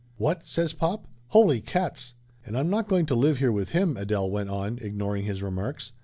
[0.17, 1.05] "What!" says pop.
[1.27, 5.25] "Holy cats!" "And I'm not going to live here with him," Adele went on, ignoring
[5.25, 5.91] his remarks.